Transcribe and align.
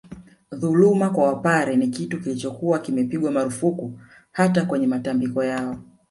Dhuluma 0.51 1.09
kwa 1.09 1.23
Wapare 1.27 1.75
ni 1.75 1.87
kitu 1.87 2.21
kilichokuwa 2.21 2.79
kimepigwa 2.79 3.31
marufuku 3.31 3.99
hata 4.31 4.65
kwenye 4.65 4.87
matambiko 4.87 5.43
yao 5.43 5.77